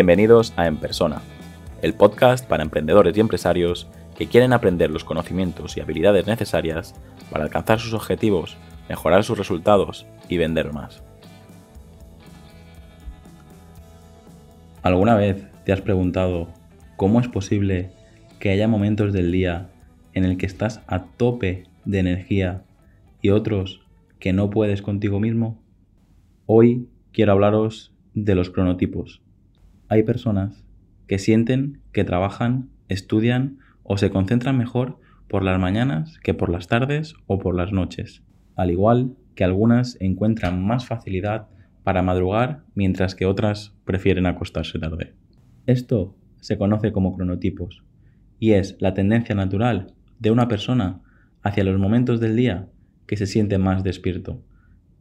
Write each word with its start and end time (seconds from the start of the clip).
Bienvenidos 0.00 0.54
a 0.56 0.66
En 0.66 0.78
Persona, 0.78 1.20
el 1.82 1.92
podcast 1.92 2.48
para 2.48 2.62
emprendedores 2.62 3.14
y 3.14 3.20
empresarios 3.20 3.86
que 4.16 4.28
quieren 4.28 4.54
aprender 4.54 4.90
los 4.90 5.04
conocimientos 5.04 5.76
y 5.76 5.82
habilidades 5.82 6.26
necesarias 6.26 6.94
para 7.30 7.44
alcanzar 7.44 7.80
sus 7.80 7.92
objetivos, 7.92 8.56
mejorar 8.88 9.24
sus 9.24 9.36
resultados 9.36 10.06
y 10.26 10.38
vender 10.38 10.72
más. 10.72 11.02
¿Alguna 14.80 15.16
vez 15.16 15.44
te 15.66 15.72
has 15.74 15.82
preguntado 15.82 16.48
cómo 16.96 17.20
es 17.20 17.28
posible 17.28 17.90
que 18.38 18.48
haya 18.48 18.68
momentos 18.68 19.12
del 19.12 19.30
día 19.30 19.68
en 20.14 20.24
el 20.24 20.38
que 20.38 20.46
estás 20.46 20.80
a 20.86 21.04
tope 21.04 21.64
de 21.84 21.98
energía 21.98 22.64
y 23.20 23.28
otros 23.28 23.82
que 24.18 24.32
no 24.32 24.48
puedes 24.48 24.80
contigo 24.80 25.20
mismo? 25.20 25.62
Hoy 26.46 26.88
quiero 27.12 27.32
hablaros 27.32 27.92
de 28.14 28.34
los 28.34 28.48
cronotipos. 28.48 29.20
Hay 29.90 30.04
personas 30.04 30.64
que 31.08 31.18
sienten 31.18 31.80
que 31.92 32.04
trabajan, 32.04 32.70
estudian 32.88 33.58
o 33.82 33.98
se 33.98 34.08
concentran 34.08 34.56
mejor 34.56 35.00
por 35.26 35.42
las 35.42 35.58
mañanas 35.58 36.20
que 36.22 36.32
por 36.32 36.48
las 36.48 36.68
tardes 36.68 37.14
o 37.26 37.40
por 37.40 37.56
las 37.56 37.72
noches, 37.72 38.22
al 38.54 38.70
igual 38.70 39.16
que 39.34 39.42
algunas 39.42 40.00
encuentran 40.00 40.64
más 40.64 40.86
facilidad 40.86 41.48
para 41.82 42.02
madrugar 42.02 42.62
mientras 42.76 43.16
que 43.16 43.26
otras 43.26 43.74
prefieren 43.84 44.26
acostarse 44.26 44.78
tarde. 44.78 45.14
Esto 45.66 46.14
se 46.38 46.56
conoce 46.56 46.92
como 46.92 47.16
cronotipos 47.16 47.82
y 48.38 48.52
es 48.52 48.76
la 48.78 48.94
tendencia 48.94 49.34
natural 49.34 49.92
de 50.20 50.30
una 50.30 50.46
persona 50.46 51.00
hacia 51.42 51.64
los 51.64 51.80
momentos 51.80 52.20
del 52.20 52.36
día 52.36 52.68
que 53.08 53.16
se 53.16 53.26
siente 53.26 53.58
más 53.58 53.82
despierto, 53.82 54.40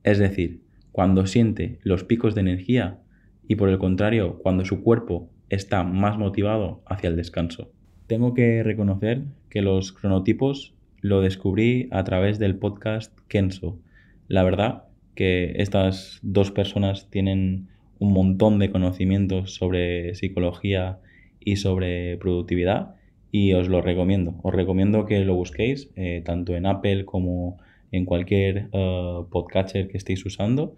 es 0.01 0.17
decir, 0.17 0.63
cuando 0.91 1.27
siente 1.27 1.77
los 1.83 2.03
picos 2.03 2.33
de 2.33 2.41
energía 2.41 3.01
y 3.49 3.55
por 3.55 3.67
el 3.67 3.79
contrario, 3.79 4.37
cuando 4.37 4.63
su 4.63 4.83
cuerpo 4.83 5.27
está 5.49 5.83
más 5.83 6.19
motivado 6.19 6.83
hacia 6.85 7.09
el 7.09 7.15
descanso. 7.15 7.71
Tengo 8.05 8.35
que 8.35 8.61
reconocer 8.61 9.23
que 9.49 9.63
los 9.63 9.91
cronotipos 9.91 10.75
lo 11.01 11.21
descubrí 11.21 11.87
a 11.89 12.03
través 12.03 12.37
del 12.37 12.57
podcast 12.57 13.11
Kenso. 13.27 13.79
La 14.27 14.43
verdad 14.43 14.83
que 15.15 15.55
estas 15.57 16.19
dos 16.21 16.51
personas 16.51 17.09
tienen 17.09 17.69
un 17.97 18.13
montón 18.13 18.59
de 18.59 18.69
conocimientos 18.69 19.55
sobre 19.55 20.13
psicología 20.13 20.99
y 21.39 21.55
sobre 21.55 22.17
productividad 22.17 22.93
y 23.31 23.53
os 23.53 23.67
lo 23.67 23.81
recomiendo. 23.81 24.35
Os 24.43 24.53
recomiendo 24.53 25.07
que 25.07 25.25
lo 25.25 25.33
busquéis 25.33 25.89
eh, 25.95 26.21
tanto 26.23 26.55
en 26.55 26.67
Apple 26.67 27.03
como 27.05 27.57
en 27.91 28.05
cualquier 28.05 28.69
uh, 28.75 29.27
podcatcher 29.31 29.87
que 29.87 29.97
estéis 29.97 30.23
usando 30.23 30.75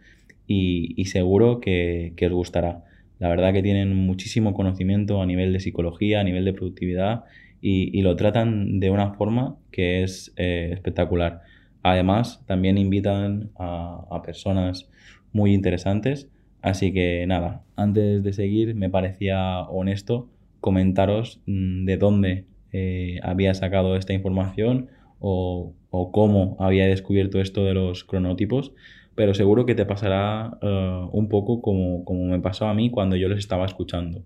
y, 0.51 1.05
seguro 1.05 1.59
que, 1.61 2.13
os 2.21 2.31
gustará. 2.31 2.83
La 3.19 3.29
verdad 3.29 3.53
que 3.53 3.61
tienen 3.61 3.95
muchísimo 3.95 4.53
conocimiento 4.53 5.21
a 5.21 5.25
nivel 5.25 5.53
de 5.53 5.59
psicología, 5.59 6.19
a 6.19 6.23
nivel 6.23 6.45
de 6.45 6.53
productividad 6.53 7.23
y, 7.61 8.01
lo 8.01 8.15
tratan 8.15 8.79
de 8.79 8.89
una 8.89 9.13
forma 9.13 9.57
que 9.71 10.03
es 10.03 10.33
eh, 10.37 10.69
espectacular. 10.73 11.41
Además, 11.83 12.43
también 12.45 12.77
invitan 12.77 13.51
a, 13.57 14.21
personas 14.23 14.89
muy 15.33 15.53
interesantes. 15.53 16.29
Así 16.61 16.93
que 16.93 17.25
nada, 17.27 17.63
antes 17.75 18.23
de 18.23 18.33
seguir 18.33 18.75
me 18.75 18.89
parecía 18.89 19.61
honesto 19.61 20.29
comentaros 20.59 21.41
mm, 21.47 21.85
de 21.85 21.97
dónde 21.97 22.45
eh, 22.71 23.19
había 23.23 23.53
sacado 23.55 23.95
esta 23.95 24.13
información 24.13 24.89
o, 25.19 25.73
cómo 26.11 26.55
había 26.59 26.87
descubierto 26.87 27.39
esto 27.39 27.65
de 27.65 27.73
los 27.73 28.03
cronotipos, 28.03 28.73
pero 29.15 29.33
seguro 29.33 29.65
que 29.65 29.75
te 29.75 29.85
pasará 29.85 30.57
eh, 30.61 31.07
un 31.11 31.27
poco 31.29 31.61
como, 31.61 32.05
como 32.05 32.25
me 32.25 32.39
pasó 32.39 32.67
a 32.67 32.73
mí 32.73 32.89
cuando 32.89 33.15
yo 33.15 33.27
les 33.27 33.39
estaba 33.39 33.65
escuchando. 33.65 34.23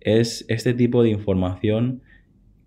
Es 0.00 0.44
este 0.48 0.74
tipo 0.74 1.02
de 1.02 1.10
información 1.10 2.02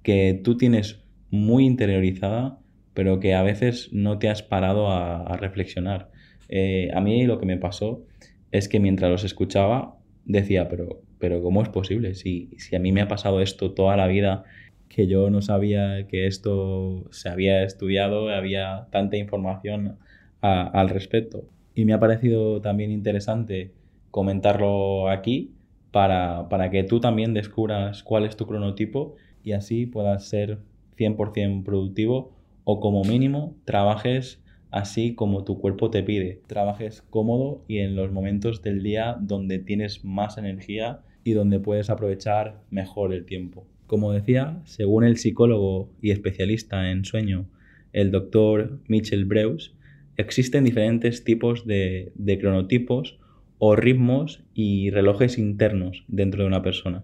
que 0.04 0.40
tú 0.44 0.58
tienes 0.58 1.04
muy 1.30 1.66
interiorizada, 1.66 2.60
pero 2.94 3.20
que 3.20 3.34
a 3.34 3.42
veces 3.42 3.90
no 3.92 4.20
te 4.20 4.30
has 4.30 4.44
parado 4.44 4.92
a, 4.92 5.36
reflexionar. 5.38 6.12
Eh, 6.50 6.92
a 6.94 7.02
mí 7.02 7.26
lo 7.26 7.40
que 7.40 7.46
me 7.46 7.58
pasó 7.58 8.06
es 8.52 8.70
que 8.70 8.80
mientras 8.80 9.10
los 9.10 9.24
escuchaba 9.24 9.96
decía, 10.26 10.70
pero, 10.70 11.02
pero 11.20 11.42
¿cómo 11.42 11.64
es 11.64 11.70
posible? 11.70 12.14
Si, 12.14 12.52
si 12.58 12.76
a 12.76 12.80
mí 12.80 12.92
me 12.92 13.02
ha 13.02 13.08
pasado 13.08 13.42
esto 13.42 13.74
toda 13.74 13.98
la 13.98 14.08
vida 14.08 14.44
que 14.90 15.08
yo 15.08 15.32
no 15.32 15.42
sabía 15.42 16.06
que 16.08 16.28
esto 16.28 17.08
se 17.12 17.30
había 17.30 17.64
estudiado, 17.64 18.30
había 18.30 18.88
tanta 18.92 19.18
información 19.18 19.98
al 20.44 20.90
respecto. 20.90 21.46
Y 21.74 21.86
me 21.86 21.94
ha 21.94 22.00
parecido 22.00 22.62
también 22.62 22.92
interesante 22.92 23.72
comentarlo 24.12 25.10
aquí 25.10 25.52
para, 25.92 26.50
para, 26.50 26.70
que 26.70 26.84
tú 26.84 27.00
también 27.00 27.34
descubras 27.34 28.04
cuál 28.04 28.26
es 28.26 28.36
tu 28.36 28.46
cronotipo 28.46 29.16
y 29.44 29.54
así 29.54 29.86
puedas 29.86 30.26
ser 30.26 30.60
100% 30.98 31.64
productivo 31.64 32.32
o 32.64 32.80
como 32.80 33.04
mínimo 33.04 33.56
trabajes 33.66 34.44
así 34.74 35.14
como 35.14 35.44
tu 35.44 35.60
cuerpo 35.60 35.92
te 35.92 36.02
pide. 36.02 36.42
Trabajes 36.48 37.04
cómodo 37.10 37.64
y 37.68 37.78
en 37.78 37.96
los 37.96 38.12
momentos 38.12 38.64
del 38.64 38.82
día 38.82 39.16
donde 39.22 39.60
tienes 39.60 40.04
más 40.04 40.40
energía 40.40 41.02
y 41.24 41.34
donde 41.34 41.60
puedes 41.60 41.92
aprovechar 41.92 42.60
mejor 42.72 43.14
el 43.14 43.26
tiempo. 43.26 43.68
Como 43.86 44.12
decía, 44.12 44.62
según 44.66 45.04
el 45.04 45.18
psicólogo 45.18 45.90
y 46.02 46.10
especialista 46.10 46.90
en 46.90 47.06
sueño, 47.06 47.46
el 47.94 48.10
doctor 48.10 48.80
Mitchell 48.88 49.26
Breus, 49.26 49.76
existen 50.18 50.64
diferentes 50.64 51.24
tipos 51.24 51.66
de, 51.66 52.12
cronotipos 52.40 53.20
o 53.58 53.76
ritmos 53.76 54.44
y 54.54 54.90
relojes 54.90 55.38
internos 55.38 56.04
dentro 56.08 56.44
de 56.44 56.48
una 56.48 56.62
persona 56.62 57.04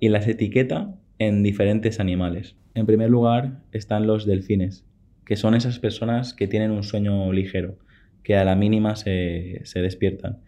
y 0.00 0.08
las 0.08 0.26
etiqueta 0.26 0.94
en 1.18 1.42
diferentes 1.42 2.00
animales. 2.00 2.56
En 2.74 2.86
primer 2.86 3.10
lugar 3.10 3.62
están 3.72 4.06
los 4.06 4.26
delfines, 4.26 4.84
que 5.24 5.36
son 5.36 5.54
esas 5.54 5.78
personas 5.78 6.34
que 6.34 6.48
tienen 6.48 6.70
un 6.70 6.82
sueño 6.82 7.32
ligero, 7.32 7.78
que 8.22 8.36
a 8.36 8.44
la 8.44 8.56
mínima 8.56 8.96
se, 8.96 9.62
despiertan. 9.74 10.38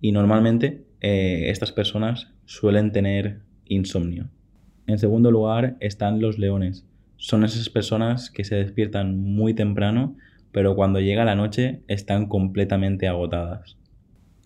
Y 0.00 0.12
normalmente 0.12 0.84
eh, 1.00 1.50
estas 1.50 1.72
personas 1.72 2.32
suelen 2.44 2.92
tener 2.92 3.40
insomnio. 3.66 4.30
En 4.86 4.98
segundo 4.98 5.30
lugar 5.30 5.76
están 5.80 6.20
los 6.20 6.38
leones. 6.38 6.86
Son 7.16 7.44
esas 7.44 7.68
personas 7.68 8.30
que 8.30 8.44
se 8.44 8.54
despiertan 8.56 9.18
muy 9.18 9.54
temprano, 9.54 10.16
pero 10.52 10.74
cuando 10.74 11.00
llega 11.00 11.24
la 11.24 11.34
noche 11.34 11.82
están 11.88 12.26
completamente 12.26 13.08
agotadas. 13.08 13.76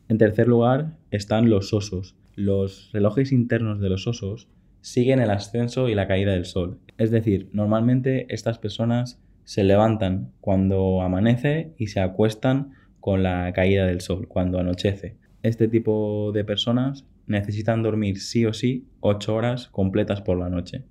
En 0.08 0.18
tercer 0.18 0.48
lugar 0.48 0.96
están 1.10 1.50
los 1.50 1.72
osos. 1.72 2.16
Los 2.34 2.90
relojes 2.92 3.32
internos 3.32 3.80
de 3.80 3.90
los 3.90 4.06
osos 4.06 4.48
siguen 4.80 5.20
el 5.20 5.30
ascenso 5.30 5.88
y 5.88 5.94
la 5.94 6.08
caída 6.08 6.32
del 6.32 6.46
sol. 6.46 6.78
Es 6.98 7.10
decir, 7.10 7.48
normalmente 7.52 8.26
estas 8.28 8.58
personas 8.58 9.20
se 9.44 9.64
levantan 9.64 10.32
cuando 10.40 11.02
amanece 11.02 11.74
y 11.76 11.88
se 11.88 12.00
acuestan 12.00 12.72
con 13.00 13.22
la 13.22 13.52
caída 13.52 13.86
del 13.86 14.00
sol, 14.00 14.28
cuando 14.28 14.58
anochece. 14.58 15.16
Este 15.42 15.68
tipo 15.68 16.32
de 16.32 16.44
personas 16.44 17.06
necesitan 17.26 17.82
dormir 17.82 18.20
sí 18.20 18.44
o 18.44 18.52
sí 18.52 18.86
8 19.00 19.34
horas 19.34 19.68
completas 19.68 20.20
por 20.20 20.38
la 20.38 20.50
noche. 20.50 20.84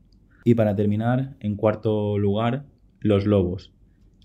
Y 0.43 0.55
para 0.55 0.75
terminar, 0.75 1.35
en 1.39 1.55
cuarto 1.55 2.17
lugar, 2.17 2.65
los 2.99 3.25
lobos. 3.25 3.71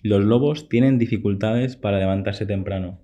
Los 0.05 0.23
lobos 0.23 0.69
tienen 0.69 0.99
dificultades 0.99 1.77
para 1.77 1.99
levantarse 1.99 2.45
temprano 2.45 2.99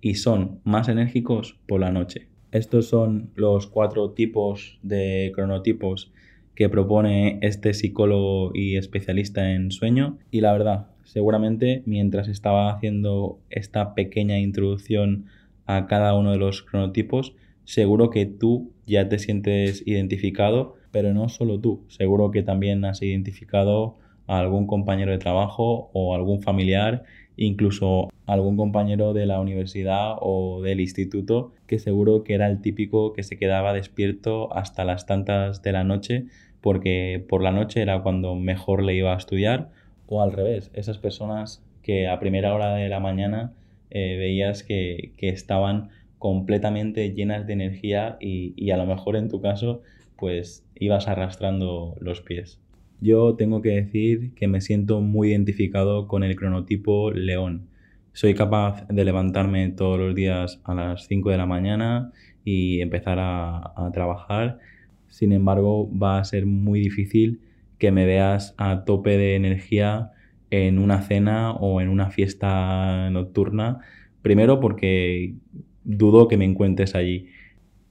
y 0.00 0.14
son 0.14 0.60
más 0.64 0.88
enérgicos 0.88 1.58
por 1.68 1.80
la 1.80 1.92
noche. 1.92 2.28
Estos 2.50 2.88
son 2.88 3.30
los 3.34 3.66
cuatro 3.66 4.12
tipos 4.12 4.78
de 4.82 5.32
cronotipos 5.34 6.14
que 6.54 6.70
propone 6.70 7.38
este 7.42 7.74
psicólogo 7.74 8.52
y 8.54 8.78
especialista 8.78 9.52
en 9.52 9.70
sueño 9.70 10.16
y 10.30 10.40
la 10.40 10.54
verdad, 10.54 10.86
seguramente 11.04 11.82
mientras 11.84 12.26
estaba 12.26 12.72
haciendo 12.72 13.38
esta 13.50 13.94
pequeña 13.94 14.38
introducción 14.38 15.26
a 15.66 15.86
cada 15.86 16.14
uno 16.14 16.32
de 16.32 16.38
los 16.38 16.62
cronotipos, 16.62 17.34
seguro 17.66 18.08
que 18.08 18.24
tú 18.24 18.72
ya 18.86 19.10
te 19.10 19.18
sientes 19.18 19.86
identificado, 19.86 20.76
pero 20.90 21.12
no 21.12 21.28
solo 21.28 21.60
tú, 21.60 21.84
seguro 21.88 22.30
que 22.30 22.42
también 22.42 22.86
has 22.86 23.02
identificado 23.02 23.98
a 24.26 24.38
algún 24.38 24.66
compañero 24.66 25.12
de 25.12 25.18
trabajo 25.18 25.90
o 25.92 26.14
algún 26.14 26.42
familiar, 26.42 27.04
incluso 27.36 28.08
algún 28.26 28.56
compañero 28.56 29.12
de 29.12 29.26
la 29.26 29.40
universidad 29.40 30.16
o 30.20 30.62
del 30.62 30.80
instituto, 30.80 31.52
que 31.66 31.78
seguro 31.78 32.24
que 32.24 32.34
era 32.34 32.48
el 32.48 32.60
típico 32.60 33.12
que 33.12 33.22
se 33.22 33.38
quedaba 33.38 33.72
despierto 33.72 34.54
hasta 34.56 34.84
las 34.84 35.06
tantas 35.06 35.62
de 35.62 35.72
la 35.72 35.84
noche, 35.84 36.26
porque 36.60 37.24
por 37.28 37.42
la 37.42 37.52
noche 37.52 37.82
era 37.82 38.02
cuando 38.02 38.34
mejor 38.34 38.82
le 38.82 38.94
iba 38.94 39.14
a 39.14 39.18
estudiar, 39.18 39.70
o 40.06 40.22
al 40.22 40.32
revés, 40.32 40.70
esas 40.74 40.98
personas 40.98 41.62
que 41.82 42.08
a 42.08 42.18
primera 42.18 42.54
hora 42.54 42.74
de 42.74 42.88
la 42.88 43.00
mañana 43.00 43.52
eh, 43.90 44.16
veías 44.16 44.62
que, 44.62 45.12
que 45.16 45.28
estaban 45.28 45.90
completamente 46.18 47.12
llenas 47.12 47.46
de 47.46 47.52
energía 47.52 48.16
y, 48.20 48.70
a 48.70 48.76
lo 48.76 48.86
mejor 48.86 49.16
en 49.16 49.28
tu 49.28 49.40
caso 49.40 49.82
pues 50.16 50.66
ibas 50.74 51.08
arrastrando 51.08 51.94
los 52.00 52.22
pies. 52.22 52.58
Yo 53.00 53.34
tengo 53.36 53.62
que 53.62 53.70
decir 53.70 54.34
que 54.34 54.48
me 54.48 54.60
siento 54.60 55.00
muy 55.00 55.30
identificado 55.30 56.08
con 56.08 56.24
el 56.24 56.36
cronotipo 56.36 57.10
león. 57.10 57.68
Soy 58.12 58.34
capaz 58.34 58.86
de 58.88 59.04
levantarme 59.04 59.68
todos 59.70 59.98
los 59.98 60.14
días 60.14 60.60
a 60.64 60.74
las 60.74 61.06
5 61.06 61.30
de 61.30 61.36
la 61.36 61.46
mañana 61.46 62.12
y 62.44 62.80
empezar 62.80 63.18
a, 63.18 63.72
a 63.76 63.90
trabajar. 63.92 64.58
Sin 65.08 65.32
embargo, 65.32 65.90
va 65.96 66.18
a 66.18 66.24
ser 66.24 66.46
muy 66.46 66.80
difícil 66.80 67.40
que 67.78 67.92
me 67.92 68.06
veas 68.06 68.54
a 68.56 68.84
tope 68.84 69.18
de 69.18 69.34
energía 69.36 70.12
en 70.50 70.78
una 70.78 71.02
cena 71.02 71.52
o 71.52 71.80
en 71.80 71.88
una 71.88 72.10
fiesta 72.10 73.10
nocturna. 73.10 73.80
Primero 74.22 74.60
porque 74.60 75.34
dudo 75.84 76.28
que 76.28 76.36
me 76.36 76.44
encuentres 76.44 76.94
allí. 76.94 77.28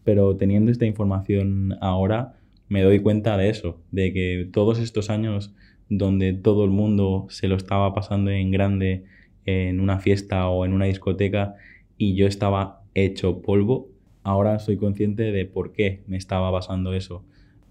Pero 0.04 0.36
teniendo 0.36 0.72
esta 0.72 0.86
información 0.86 1.75
ahora, 1.81 2.36
me 2.67 2.81
doy 2.81 3.00
cuenta 3.00 3.38
de 3.38 3.50
eso, 3.50 3.79
de 3.91 4.13
que 4.13 4.50
todos 4.51 4.79
estos 4.79 5.09
años 5.09 5.53
donde 5.89 6.33
todo 6.33 6.65
el 6.65 6.71
mundo 6.71 7.27
se 7.29 7.47
lo 7.47 7.56
estaba 7.56 7.94
pasando 7.94 8.31
en 8.31 8.51
grande 8.51 9.03
en 9.45 9.79
una 9.79 10.00
fiesta 10.00 10.50
o 10.50 10.65
en 10.65 10.73
una 10.73 10.85
discoteca 10.85 11.56
y 11.97 12.15
yo 12.15 12.27
estaba 12.27 12.81
hecho 12.95 13.41
polvo, 13.41 13.89
ahora 14.23 14.59
soy 14.59 14.77
consciente 14.77 15.31
de 15.31 15.45
por 15.45 15.71
qué 15.71 16.01
me 16.07 16.17
estaba 16.17 16.51
pasando 16.51 16.94
eso. 16.94 17.23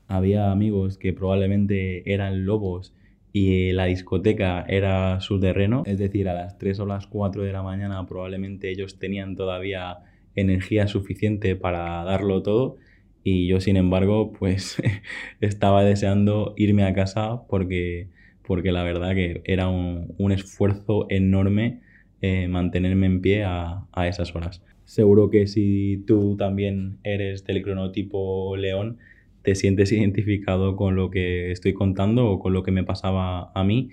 Había 0.07 0.53
amigos 0.53 0.99
que 0.99 1.13
probablemente 1.13 2.13
eran 2.13 2.47
lobos 2.47 2.95
y 3.33 3.73
la 3.73 3.87
discoteca 3.87 4.65
era 4.69 5.21
su 5.21 5.41
terreno, 5.41 5.83
es 5.87 5.99
decir, 5.99 6.29
a 6.29 6.35
las 6.35 6.57
3 6.59 6.79
o 6.81 6.87
las 6.87 7.09
4 7.09 7.43
de 7.43 7.53
la 7.53 7.63
mañana 7.63 8.07
probablemente 8.07 8.71
ellos 8.71 8.99
tenían 9.01 9.35
todavía 9.35 9.99
energía 10.37 10.87
suficiente 10.87 11.57
para 11.57 12.05
darlo 12.05 12.43
todo 12.43 12.77
y 13.25 13.49
yo 13.49 13.61
sin 13.61 13.77
embargo 13.77 14.33
pues 14.39 14.81
estaba 15.41 15.83
deseando 15.83 16.55
irme 16.57 16.85
a 16.85 16.95
casa 16.95 17.43
porque, 17.49 18.09
porque 18.47 18.71
la 18.71 18.85
verdad 18.85 19.15
que 19.15 19.43
era 19.45 19.69
un, 19.69 20.33
esfuerzo 20.33 21.07
enorme 21.09 21.81
eh, 22.21 22.47
mantenerme 22.49 23.07
en 23.07 23.21
pie 23.21 23.45
a, 23.45 23.87
a 23.93 24.09
esas 24.09 24.35
horas. 24.37 24.63
Seguro 24.85 25.31
que 25.31 25.47
si 25.47 26.05
tú 26.07 26.37
también 26.37 26.99
eres 27.03 27.45
del 27.45 27.63
cronotipo 27.63 28.57
león, 28.57 28.99
te 29.43 29.55
sientes 29.55 29.93
identificado 29.93 30.77
con 30.77 30.95
lo 30.95 31.11
que 31.11 31.51
estoy 31.51 31.73
contando 31.73 32.29
o 32.31 32.39
con 32.39 32.53
lo 32.53 32.63
que 32.63 32.71
me 32.73 32.85
pasaba 32.85 33.51
a 33.55 33.65
mí. 33.65 33.91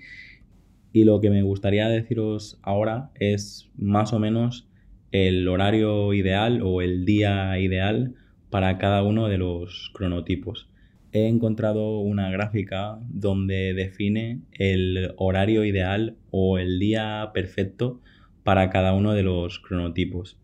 Y 0.92 1.04
lo 1.04 1.20
que 1.20 1.30
me 1.30 1.42
gustaría 1.42 1.88
deciros 1.88 2.58
ahora 2.62 3.10
es 3.14 3.70
más 3.76 4.12
o 4.12 4.18
menos 4.18 4.68
el 5.10 5.48
horario 5.48 6.12
ideal 6.12 6.60
o 6.62 6.82
el 6.82 7.06
día 7.06 7.58
ideal 7.58 8.14
para 8.52 8.76
cada 8.76 9.02
uno 9.02 9.28
de 9.28 9.38
los 9.38 9.90
cronotipos. 9.94 10.68
He 11.10 11.26
encontrado 11.26 12.00
una 12.00 12.30
gráfica 12.30 12.98
donde 13.08 13.72
define 13.72 14.40
el 14.52 15.14
horario 15.16 15.64
ideal 15.64 16.16
o 16.30 16.58
el 16.58 16.78
día 16.78 17.30
perfecto 17.32 18.02
para 18.44 18.68
cada 18.68 18.92
uno 18.92 19.14
de 19.14 19.22
los 19.22 19.58
cronotipos. 19.58 20.38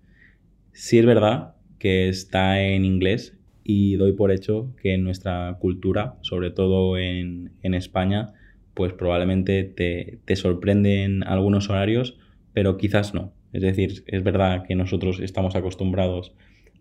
Si 0.73 0.99
es 0.99 1.05
verdad 1.05 1.57
que 1.79 2.09
está 2.09 2.63
en 2.63 2.87
inglés 2.87 3.37
y 3.63 3.97
doy 3.97 4.13
por 4.13 4.33
hecho 4.33 4.75
que 4.81 4.95
en 4.95 5.05
nuestra 5.05 5.59
cultura, 5.61 6.17
sobre 6.23 6.51
todo 6.51 6.97
en, 6.97 7.51
España, 7.63 8.33
pues 8.73 8.95
probablemente 8.95 9.65
te, 9.65 10.19
te 10.25 10.35
sorprenden 10.35 11.25
algunos 11.25 11.69
horarios, 11.69 12.17
pero 12.55 12.79
quizás 12.79 13.13
no. 13.13 13.35
Es 13.53 13.61
decir, 13.61 14.03
es 14.07 14.23
verdad 14.23 14.65
que 14.67 14.75
nosotros 14.75 15.21
estamos 15.21 15.55
acostumbrados 15.57 16.33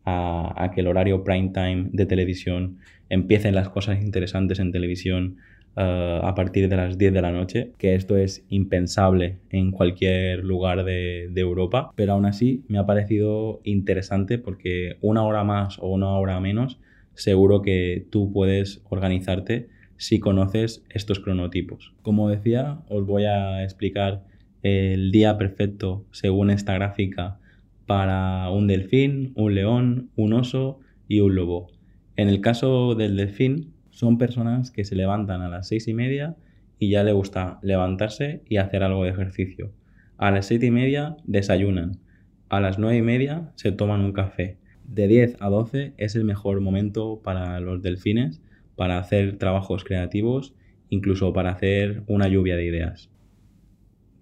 a, 0.10 0.72
que 0.74 0.82
el 0.82 0.88
horario 0.88 1.24
prime 1.24 1.52
time 1.54 1.90
de 1.92 2.06
televisión 2.06 2.78
empiecen 3.10 3.54
las 3.56 3.70
cosas 3.70 4.02
interesantes 4.02 4.60
en 4.60 4.72
televisión 4.72 5.38
eh, 5.76 6.20
a 6.24 6.34
partir 6.34 6.70
de 6.70 6.78
las 6.78 6.98
10 6.98 7.14
de 7.14 7.22
la 7.22 7.32
noche, 7.32 7.72
que 7.78 7.94
esto 7.94 8.16
es 8.16 8.46
impensable 8.48 9.38
en 9.50 9.72
cualquier 9.72 10.46
lugar 10.46 10.86
de, 10.86 11.28
de, 11.30 11.42
Europa, 11.42 11.92
pero 11.96 12.14
aún 12.14 12.26
así 12.26 12.64
me 12.70 12.78
ha 12.78 12.86
parecido 12.86 13.60
interesante 13.66 14.38
porque 14.38 14.96
una 15.02 15.24
hora 15.24 15.44
más 15.44 15.78
o 15.80 15.90
una 15.90 16.12
hora 16.12 16.40
menos, 16.40 16.80
seguro 17.14 17.62
que 17.62 18.06
tú 18.10 18.32
puedes 18.32 18.82
organizarte 18.90 19.68
si 19.98 20.20
conoces 20.20 20.86
estos 20.90 21.20
cronotipos. 21.20 21.94
Como 22.02 22.30
decía, 22.30 22.80
os 22.88 23.06
voy 23.06 23.26
a 23.26 23.64
explicar 23.64 24.24
el 24.64 25.12
día 25.12 25.38
perfecto 25.38 26.06
según 26.12 26.50
esta 26.50 26.74
gráfica 26.76 27.40
para 27.88 28.52
un 28.52 28.68
delfín, 28.68 29.32
un 29.36 29.56
león, 29.56 30.12
un 30.16 30.34
oso 30.34 30.80
y 31.08 31.22
un 31.22 31.36
lobo. 31.36 31.72
En 32.18 32.28
el 32.28 32.42
caso 32.42 32.94
del 32.96 33.16
delfín, 33.16 33.74
son 33.90 34.18
personas 34.18 34.70
que 34.72 34.84
se 34.84 34.96
levantan 34.96 35.42
a 35.42 35.50
las 35.50 35.70
seis 35.70 35.88
y 35.88 35.94
media 35.94 36.36
y 36.78 36.90
ya 36.90 37.04
le 37.04 37.14
gusta 37.14 37.60
levantarse 37.64 38.44
y 38.48 38.58
hacer 38.58 38.84
algo 38.84 39.06
de 39.06 39.12
ejercicio. 39.12 39.72
A 40.18 40.32
las 40.32 40.46
siete 40.46 40.68
y 40.68 40.72
media 40.72 41.16
desayunan. 41.24 42.00
A 42.50 42.60
las 42.60 42.78
nueve 42.78 42.98
y 42.98 43.02
media 43.02 43.52
se 43.56 43.72
toman 43.72 44.02
un 44.02 44.12
café. 44.12 44.58
De 44.84 45.08
10 45.08 45.38
a 45.40 45.50
12 45.50 45.94
es 45.98 46.16
el 46.16 46.24
mejor 46.24 46.62
momento 46.62 47.22
para 47.24 47.60
los 47.60 47.82
delfines 47.82 48.42
para 48.76 49.00
hacer 49.00 49.38
trabajos 49.38 49.84
creativos, 49.84 50.54
incluso 50.90 51.34
para 51.34 51.52
hacer 51.52 52.04
una 52.08 52.28
lluvia 52.28 52.56
de 52.56 52.66
ideas 52.66 53.10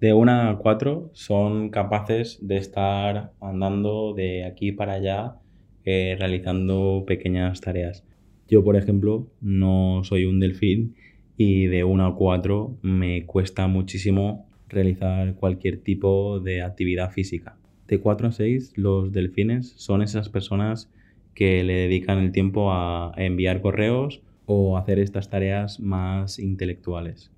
de 0.06 0.14
una 0.14 0.52
a 0.52 0.58
cuatro 0.60 1.10
son 1.14 1.70
capaces 1.70 2.38
de 2.40 2.58
estar 2.58 3.32
andando 3.42 4.14
de 4.14 4.46
aquí 4.46 4.72
para 4.72 4.94
allá 4.94 5.38
eh, 5.84 6.16
realizando 6.20 7.06
pequeñas 7.08 7.60
tareas. 7.60 8.04
Yo, 8.48 8.64
por 8.64 8.76
ejemplo, 8.76 9.28
no 9.42 10.04
soy 10.04 10.26
un 10.26 10.40
delfín 10.40 10.94
y 11.38 11.66
de 11.66 11.84
una 11.86 12.06
a 12.06 12.14
cuatro 12.14 12.78
me 12.84 13.26
cuesta 13.26 13.66
muchísimo 13.66 14.48
realizar 14.70 15.34
cualquier 15.38 15.78
tipo 15.80 16.40
de 16.40 16.62
actividad 16.62 17.10
física. 17.10 17.58
De 17.88 18.00
4 18.00 18.28
a 18.28 18.32
6 18.32 18.74
los 18.76 19.12
delfines 19.12 19.74
son 19.76 20.04
esas 20.04 20.30
personas 20.30 20.88
que 21.34 21.64
le 21.64 21.74
dedican 21.74 22.20
el 22.20 22.32
tiempo 22.32 22.72
a 22.72 23.12
enviar 23.18 23.60
correos 23.60 24.22
o 24.46 24.78
hacer 24.78 25.00
estas 25.00 25.32
tareas 25.32 25.80
más 25.80 26.38
intelectuales. 26.38 27.32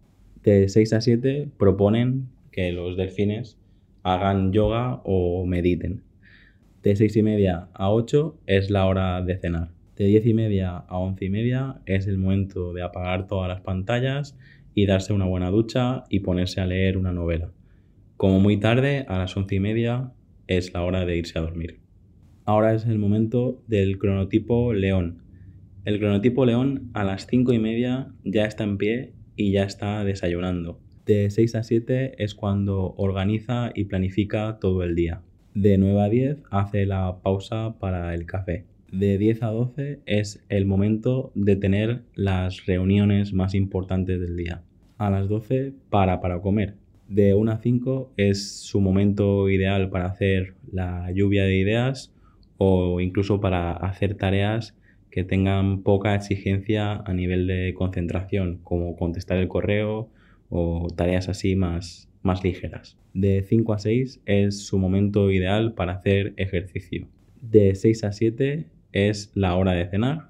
De 0.44 0.68
6 0.68 0.92
a 0.92 1.00
7 1.00 1.48
proponen 1.58 2.28
que 2.58 2.72
los 2.72 2.98
delfines 2.98 3.60
hagan 4.02 4.52
yoga 4.52 5.00
o 5.04 5.46
mediten. 5.46 6.02
De 6.82 6.96
seis 6.96 7.16
y 7.16 7.22
media 7.22 7.70
a 7.76 7.92
8 7.92 8.40
es 8.48 8.72
la 8.72 8.88
hora 8.88 9.22
de 9.22 9.38
cenar. 9.38 9.70
De 9.96 10.06
diez 10.06 10.26
y 10.26 10.34
media 10.34 10.76
a 10.76 10.98
once 10.98 11.26
y 11.26 11.30
media 11.30 11.82
es 11.86 12.08
el 12.08 12.18
momento 12.18 12.74
de 12.74 12.82
apagar 12.82 13.28
todas 13.28 13.48
las 13.48 13.62
pantallas 13.62 14.36
y 14.74 14.88
darse 14.88 15.14
una 15.14 15.26
buena 15.26 15.52
ducha 15.52 16.06
y 16.10 16.22
ponerse 16.22 16.60
a 16.60 16.66
leer 16.66 16.98
una 16.98 17.12
novela. 17.12 17.52
Como 18.16 18.40
muy 18.40 18.58
tarde, 18.58 19.06
a 19.08 19.20
las 19.20 19.38
once 19.38 19.54
y 19.54 19.60
media, 19.60 20.14
es 20.48 20.74
la 20.74 20.82
hora 20.82 21.06
de 21.06 21.16
irse 21.16 21.38
a 21.38 21.44
dormir. 21.44 21.80
Ahora 22.44 22.74
es 22.74 22.88
el 22.88 22.98
momento 22.98 23.62
del 23.68 24.00
cronotipo 24.00 24.74
león. 24.74 25.22
El 25.86 26.00
cronotipo 26.00 26.44
león 26.44 26.90
a 26.96 27.04
las 27.04 27.28
cinco 27.28 27.54
y 27.54 27.60
media 27.60 28.08
ya 28.24 28.46
está 28.46 28.64
en 28.64 28.80
pie 28.80 29.14
y 29.36 29.52
ya 29.52 29.64
está 29.64 30.04
desayunando. 30.04 30.80
De 31.08 31.30
6 31.30 31.56
a 31.56 31.64
7 31.64 32.22
es 32.22 32.36
cuando 32.36 32.94
organiza 32.98 33.72
y 33.74 33.86
planifica 33.86 34.58
todo 34.60 34.84
el 34.84 34.94
día. 34.94 35.22
De 35.54 35.78
9 35.78 36.02
a 36.02 36.10
10 36.10 36.44
hace 36.52 36.86
la 36.86 37.20
pausa 37.24 37.80
para 37.80 38.14
el 38.14 38.26
café. 38.26 38.66
De 38.92 39.18
10 39.18 39.44
a 39.44 39.48
12 39.48 40.02
es 40.06 40.44
el 40.50 40.66
momento 40.66 41.32
de 41.34 41.56
tener 41.56 42.02
las 42.14 42.66
reuniones 42.66 43.32
más 43.32 43.56
importantes 43.56 44.20
del 44.20 44.36
día. 44.36 44.64
A 44.98 45.10
las 45.10 45.30
12 45.30 45.72
para 45.90 46.20
para 46.20 46.42
comer. 46.42 46.76
De 47.08 47.34
1 47.34 47.54
a 47.54 47.58
5 47.58 48.12
es 48.18 48.60
su 48.60 48.82
momento 48.82 49.48
ideal 49.48 49.90
para 49.90 50.08
hacer 50.08 50.56
la 50.70 51.10
lluvia 51.14 51.46
de 51.46 51.56
ideas 51.56 52.14
o 52.58 53.00
incluso 53.00 53.40
para 53.40 53.72
hacer 53.72 54.16
tareas 54.16 54.76
que 55.10 55.24
tengan 55.24 55.84
poca 55.84 56.16
exigencia 56.16 56.96
a 56.98 57.14
nivel 57.14 57.48
de 57.48 57.74
concentración, 57.76 58.60
como 58.62 58.98
contestar 58.98 59.38
el 59.38 59.48
correo, 59.48 60.10
o 60.50 60.88
tareas 60.96 61.30
así 61.30 61.56
más, 61.56 62.10
más 62.22 62.44
ligeras. 62.44 62.98
De 63.14 63.44
5 63.44 63.74
a 63.74 63.80
6 63.80 64.22
es 64.26 64.66
su 64.66 64.78
momento 64.78 65.32
ideal 65.32 65.74
para 65.74 65.94
hacer 65.94 66.34
ejercicio. 66.38 67.08
De 67.42 67.76
6 67.76 68.04
a 68.04 68.12
7 68.12 68.68
es 68.92 69.32
la 69.34 69.56
hora 69.56 69.74
de 69.74 69.88
cenar. 69.90 70.30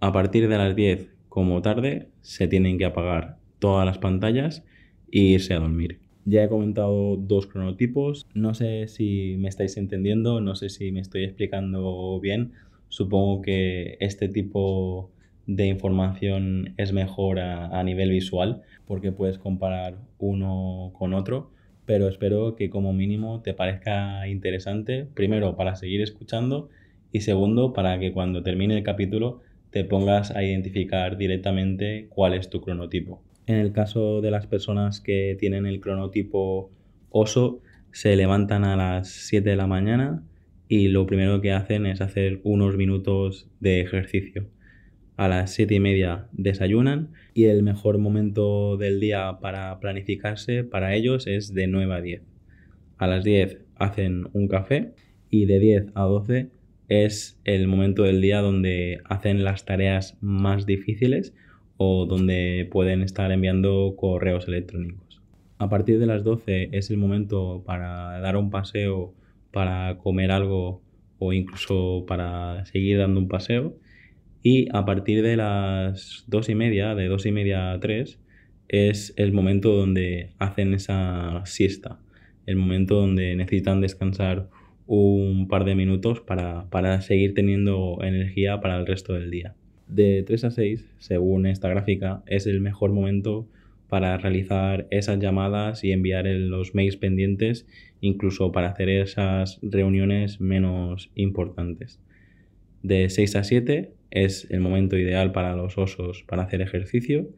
A 0.00 0.12
partir 0.12 0.48
de 0.48 0.58
las 0.58 0.76
10 0.76 1.10
como 1.28 1.62
tarde 1.62 2.08
se 2.20 2.48
tienen 2.48 2.78
que 2.78 2.84
apagar 2.84 3.38
todas 3.58 3.86
las 3.86 3.98
pantallas 3.98 4.64
e 5.12 5.20
irse 5.20 5.54
a 5.54 5.58
dormir. 5.58 6.00
Ya 6.24 6.42
he 6.42 6.48
comentado 6.48 7.16
dos 7.16 7.46
cronotipos, 7.46 8.26
no 8.34 8.52
sé 8.54 8.88
si 8.88 9.36
me 9.38 9.48
estáis 9.48 9.76
entendiendo, 9.76 10.40
no 10.40 10.56
sé 10.56 10.70
si 10.70 10.90
me 10.90 11.00
estoy 11.00 11.24
explicando 11.24 12.18
bien. 12.20 12.52
Supongo 12.88 13.42
que 13.42 13.96
este 14.00 14.28
tipo 14.28 15.10
de 15.46 15.66
información 15.66 16.74
es 16.76 16.92
mejor 16.92 17.38
a, 17.38 17.82
nivel 17.84 18.10
visual 18.10 18.62
porque 18.86 19.12
puedes 19.12 19.38
comparar 19.38 19.98
uno 20.18 20.92
con 20.98 21.14
otro, 21.14 21.50
pero 21.84 22.08
espero 22.08 22.56
que 22.56 22.68
como 22.68 22.92
mínimo 22.92 23.42
te 23.42 23.54
parezca 23.54 24.26
interesante, 24.28 25.06
primero 25.14 25.56
para 25.56 25.76
seguir 25.76 26.02
escuchando 26.02 26.68
y 27.12 27.20
segundo 27.20 27.72
para 27.72 27.98
que 27.98 28.12
cuando 28.12 28.42
termine 28.42 28.76
el 28.76 28.82
capítulo 28.82 29.40
te 29.70 29.84
pongas 29.84 30.30
a 30.30 30.42
identificar 30.42 31.16
directamente 31.16 32.06
cuál 32.08 32.34
es 32.34 32.50
tu 32.50 32.60
cronotipo. 32.60 33.22
En 33.46 33.56
el 33.56 33.72
caso 33.72 34.20
de 34.20 34.32
las 34.32 34.46
personas 34.46 35.00
que 35.00 35.36
tienen 35.38 35.66
el 35.66 35.80
cronotipo 35.80 36.70
oso, 37.10 37.60
se 37.92 38.16
levantan 38.16 38.64
a 38.64 38.76
las 38.76 39.08
7 39.08 39.48
de 39.48 39.56
la 39.56 39.66
mañana 39.66 40.22
y 40.68 40.88
lo 40.88 41.06
primero 41.06 41.40
que 41.40 41.52
hacen 41.52 41.86
es 41.86 42.00
hacer 42.00 42.40
unos 42.42 42.76
minutos 42.76 43.48
de 43.60 43.80
ejercicio. 43.80 44.48
A 45.16 45.28
las 45.28 45.54
7 45.54 45.74
y 45.74 45.80
media 45.80 46.26
desayunan 46.32 47.12
y 47.32 47.44
el 47.44 47.62
mejor 47.62 47.96
momento 47.98 48.76
del 48.76 49.00
día 49.00 49.38
para 49.40 49.80
planificarse 49.80 50.62
para 50.62 50.94
ellos 50.94 51.26
es 51.26 51.54
de 51.54 51.66
9 51.66 51.94
a 51.94 52.00
10. 52.02 52.22
A 52.98 53.06
las 53.06 53.24
10 53.24 53.58
hacen 53.76 54.28
un 54.34 54.46
café 54.46 54.92
y 55.30 55.46
de 55.46 55.58
10 55.58 55.86
a 55.94 56.02
12 56.02 56.50
es 56.88 57.40
el 57.44 57.66
momento 57.66 58.02
del 58.02 58.20
día 58.20 58.40
donde 58.40 59.00
hacen 59.04 59.42
las 59.42 59.64
tareas 59.64 60.18
más 60.20 60.66
difíciles 60.66 61.34
o 61.78 62.06
donde 62.06 62.68
pueden 62.70 63.02
estar 63.02 63.32
enviando 63.32 63.94
correos 63.96 64.46
electrónicos. 64.48 65.22
A 65.58 65.70
partir 65.70 65.98
de 65.98 66.06
las 66.06 66.24
12 66.24 66.70
es 66.72 66.90
el 66.90 66.98
momento 66.98 67.62
para 67.64 68.20
dar 68.20 68.36
un 68.36 68.50
paseo, 68.50 69.14
para 69.50 69.96
comer 69.96 70.30
algo 70.30 70.82
o 71.18 71.32
incluso 71.32 72.04
para 72.06 72.66
seguir 72.66 72.98
dando 72.98 73.20
un 73.20 73.28
paseo. 73.28 73.78
Y 74.48 74.68
a 74.72 74.84
partir 74.84 75.24
de 75.24 75.34
las 75.36 76.22
2 76.28 76.50
y 76.50 76.54
media, 76.54 76.94
de 76.94 77.08
2 77.08 77.26
y 77.26 77.32
media 77.32 77.72
a 77.72 77.80
3, 77.80 78.20
es 78.68 79.12
el 79.16 79.32
momento 79.32 79.72
donde 79.72 80.30
hacen 80.38 80.72
esa 80.72 81.44
siesta, 81.46 81.98
el 82.46 82.54
momento 82.54 82.94
donde 82.94 83.34
necesitan 83.34 83.80
descansar 83.80 84.48
un 84.86 85.48
par 85.48 85.64
de 85.64 85.74
minutos 85.74 86.20
para, 86.20 86.70
para 86.70 87.00
seguir 87.00 87.34
teniendo 87.34 87.98
energía 88.02 88.60
para 88.60 88.78
el 88.78 88.86
resto 88.86 89.14
del 89.14 89.32
día. 89.32 89.56
De 89.88 90.22
3 90.22 90.44
a 90.44 90.50
6, 90.52 90.94
según 90.98 91.46
esta 91.46 91.68
gráfica, 91.68 92.22
es 92.26 92.46
el 92.46 92.60
mejor 92.60 92.92
momento 92.92 93.48
para 93.88 94.16
realizar 94.16 94.86
esas 94.92 95.18
llamadas 95.18 95.82
y 95.82 95.90
enviar 95.90 96.24
los 96.26 96.72
mails 96.72 96.96
pendientes, 96.96 97.66
incluso 98.00 98.52
para 98.52 98.68
hacer 98.68 98.90
esas 98.90 99.58
reuniones 99.60 100.40
menos 100.40 101.10
importantes. 101.16 101.98
De 102.84 103.10
6 103.10 103.34
a 103.34 103.42
7 103.42 103.95
es 104.16 104.50
el 104.50 104.60
momento 104.60 104.96
ideal 104.96 105.30
para 105.30 105.54
los 105.54 105.76
osos 105.76 106.24
para 106.26 106.44
hacer 106.44 106.62
ejercicio. 106.62 107.28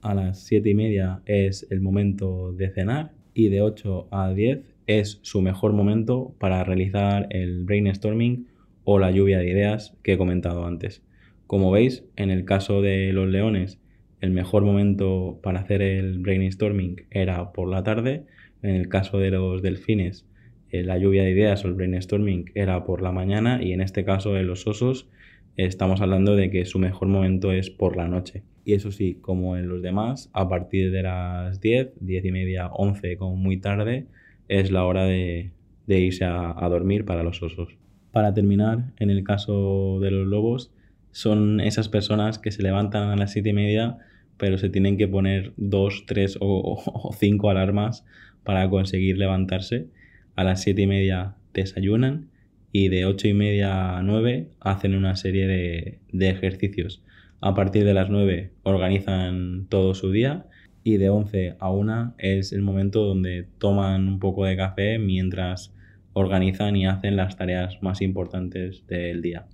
A 0.00 0.14
las 0.14 0.42
7 0.46 0.70
y 0.70 0.74
media 0.74 1.20
es 1.26 1.66
el 1.70 1.82
momento 1.82 2.54
de 2.54 2.70
cenar 2.70 3.12
y 3.34 3.50
de 3.50 3.60
8 3.60 4.08
a 4.10 4.32
10 4.32 4.60
es 4.86 5.20
su 5.20 5.42
mejor 5.42 5.74
momento 5.74 6.34
para 6.38 6.64
realizar 6.64 7.26
el 7.30 7.64
brainstorming 7.64 8.46
o 8.84 8.98
la 8.98 9.10
lluvia 9.10 9.40
de 9.40 9.50
ideas 9.50 9.94
que 10.02 10.14
he 10.14 10.18
comentado 10.18 10.66
antes. 10.66 11.02
Como 11.46 11.70
veis, 11.70 12.04
en 12.16 12.30
el 12.30 12.46
caso 12.46 12.80
de 12.80 13.12
los 13.12 13.28
leones, 13.28 13.78
el 14.22 14.30
mejor 14.30 14.64
momento 14.64 15.38
para 15.42 15.60
hacer 15.60 15.82
el 15.82 16.18
brainstorming 16.18 17.04
era 17.10 17.52
por 17.52 17.68
la 17.68 17.82
tarde. 17.82 18.24
En 18.62 18.74
el 18.74 18.88
caso 18.88 19.18
de 19.18 19.30
los 19.30 19.60
delfines, 19.60 20.24
eh, 20.70 20.82
la 20.82 20.96
lluvia 20.96 21.24
de 21.24 21.30
ideas 21.32 21.62
o 21.66 21.68
el 21.68 21.74
brainstorming 21.74 22.52
era 22.54 22.84
por 22.84 23.02
la 23.02 23.12
mañana 23.12 23.62
y 23.62 23.74
en 23.74 23.82
este 23.82 24.02
caso 24.04 24.32
de 24.32 24.44
los 24.44 24.66
osos 24.66 25.10
estamos 25.56 26.00
hablando 26.00 26.36
de 26.36 26.50
que 26.50 26.64
su 26.64 26.78
mejor 26.78 27.08
momento 27.08 27.52
es 27.52 27.70
por 27.70 27.96
la 27.96 28.08
noche. 28.08 28.42
Y 28.64 28.74
eso 28.74 28.92
sí, 28.92 29.18
como 29.20 29.56
en 29.56 29.68
los 29.68 29.82
demás, 29.82 30.30
a 30.32 30.48
partir 30.48 30.90
de 30.90 31.02
las 31.02 31.60
10, 31.60 31.94
10 32.00 32.24
y 32.24 32.32
media, 32.32 32.68
11 32.68 33.16
como 33.16 33.36
muy 33.36 33.58
tarde, 33.58 34.06
es 34.48 34.70
la 34.70 34.84
hora 34.84 35.04
de, 35.04 35.52
irse 35.86 36.24
a, 36.24 36.54
a 36.56 36.68
dormir 36.68 37.04
para 37.04 37.22
los 37.22 37.42
osos. 37.42 37.76
Para 38.12 38.34
terminar, 38.34 38.92
en 38.98 39.10
el 39.10 39.24
caso 39.24 39.98
de 40.00 40.10
los 40.10 40.26
lobos, 40.26 40.72
son 41.12 41.60
esas 41.60 41.88
personas 41.88 42.38
que 42.38 42.50
se 42.50 42.62
levantan 42.62 43.10
a 43.10 43.16
las 43.16 43.32
siete 43.32 43.50
y 43.50 43.52
media, 43.52 43.98
pero 44.38 44.58
se 44.58 44.70
tienen 44.70 44.96
que 44.96 45.06
poner 45.06 45.52
dos, 45.56 46.04
tres 46.06 46.36
o, 46.40 47.12
cinco 47.18 47.50
alarmas 47.50 48.04
para 48.42 48.68
conseguir 48.68 49.18
levantarse. 49.18 49.86
A 50.34 50.42
las 50.42 50.62
siete 50.62 50.82
y 50.82 50.86
media 50.86 51.36
desayunan 51.52 52.30
y 52.72 52.88
de 52.88 53.04
ocho 53.04 53.28
y 53.28 53.34
media 53.34 53.96
a 53.96 54.02
nueve 54.02 54.48
hacen 54.60 54.94
una 54.94 55.16
serie 55.16 55.46
de, 55.46 55.98
de 56.12 56.30
ejercicios. 56.30 57.02
A 57.40 57.54
partir 57.54 57.84
de 57.84 57.94
las 57.94 58.10
nueve 58.10 58.52
organizan 58.62 59.66
todo 59.68 59.94
su 59.94 60.10
día 60.10 60.46
y 60.84 60.96
de 60.96 61.10
once 61.10 61.54
a 61.60 61.70
una 61.70 62.14
es 62.18 62.52
el 62.52 62.62
momento 62.62 63.04
donde 63.04 63.46
toman 63.58 64.08
un 64.08 64.18
poco 64.18 64.44
de 64.44 64.56
café 64.56 64.98
mientras 64.98 65.74
organizan 66.12 66.76
y 66.76 66.86
hacen 66.86 67.16
las 67.16 67.36
tareas 67.36 67.82
más 67.82 68.02
importantes 68.02 68.86
del 68.86 69.22
día 69.22 69.46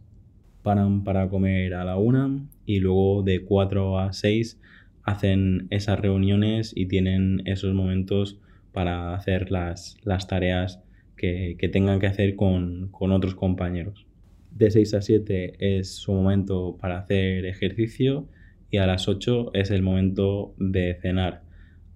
paran 0.68 1.02
para 1.02 1.30
comer 1.30 1.72
a 1.72 1.84
la 1.84 1.96
una 1.96 2.46
y 2.66 2.80
luego 2.80 3.22
de 3.22 3.42
4 3.44 3.98
a 4.00 4.12
6 4.12 4.60
hacen 5.02 5.66
esas 5.70 5.98
reuniones 5.98 6.72
y 6.76 6.84
tienen 6.86 7.40
esos 7.46 7.72
momentos 7.72 8.38
para 8.72 9.14
hacer 9.14 9.50
las, 9.50 9.96
tareas 10.28 10.82
que, 11.18 11.56
tengan 11.70 12.00
que 12.00 12.06
hacer 12.06 12.36
con, 12.36 12.90
otros 12.92 13.34
compañeros. 13.34 14.06
De 14.50 14.70
6 14.70 14.94
a 14.94 15.02
7 15.02 15.78
es 15.78 15.94
su 15.94 16.12
momento 16.12 16.78
para 16.80 16.98
hacer 16.98 17.44
ejercicio 17.44 18.26
y 18.70 18.78
a 18.78 18.86
las 18.86 19.08
8 19.08 19.50
es 19.52 19.70
el 19.70 19.82
momento 19.82 20.54
de 20.58 20.96
cenar. 21.00 21.42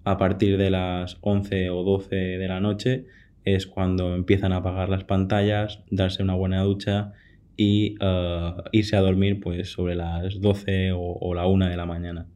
A 0.03 0.17
partir 0.17 0.57
de 0.57 0.69
las 0.69 1.17
11 1.21 1.71
o 1.71 1.83
12 1.83 2.15
de 2.15 2.47
la 2.47 2.59
noche 2.59 3.05
es 3.45 3.67
cuando 3.67 4.15
empiezan 4.15 4.53
a 4.53 4.57
apagar 4.57 4.89
las 4.89 5.03
pantallas, 5.03 5.79
darse 5.89 6.23
una 6.23 6.35
buena 6.35 6.61
ducha 6.61 7.13
y 7.57 7.95
eh, 7.99 8.53
irse 8.71 8.95
a 8.95 9.01
dormir 9.01 9.39
pues 9.39 9.71
sobre 9.71 9.95
las 9.95 10.39
12 10.39 10.91
o, 10.93 11.33
la 11.33 11.47
1 11.47 11.69
de 11.69 11.77
la 11.77 11.85
mañana. 11.85 12.27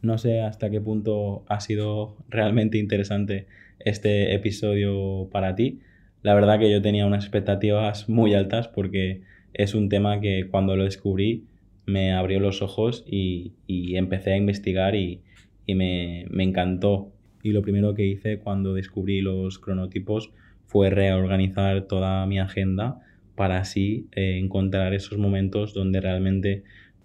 No 0.00 0.18
sé 0.18 0.40
hasta 0.40 0.70
qué 0.70 0.80
punto 0.80 1.44
ha 1.48 1.60
sido 1.60 2.16
realmente 2.28 2.78
interesante 2.78 3.46
este 3.78 4.34
episodio 4.34 5.28
para 5.30 5.54
ti. 5.54 5.80
La 6.22 6.34
verdad 6.34 6.58
que 6.58 6.70
yo 6.70 6.80
tenía 6.80 7.06
unas 7.06 7.24
expectativas 7.24 8.08
muy 8.08 8.34
altas 8.34 8.68
porque 8.68 9.22
es 9.54 9.74
un 9.74 9.88
tema 9.88 10.20
que 10.20 10.46
cuando 10.50 10.76
lo 10.76 10.84
descubrí 10.84 11.44
me 11.84 12.12
abrió 12.12 12.38
los 12.38 12.62
ojos 12.62 13.04
y, 13.06 13.54
empecé 13.96 14.32
a 14.32 14.36
investigar 14.36 14.94
y, 14.94 15.20
me, 15.66 16.26
me, 16.30 16.44
encantó. 16.44 17.10
Y 17.42 17.50
lo 17.50 17.62
primero 17.62 17.94
que 17.94 18.06
hice 18.06 18.38
cuando 18.38 18.74
descubrí 18.74 19.20
los 19.20 19.58
cronotipos 19.58 20.30
fue 20.66 20.90
reorganizar 20.90 21.82
toda 21.82 22.24
mi 22.26 22.38
agenda 22.38 23.00
para 23.34 23.58
así 23.58 24.06
eh, 24.12 24.38
encontrar 24.38 24.94
esos 24.94 25.18
momentos 25.18 25.74
donde 25.74 26.00
realmente, 26.00 26.62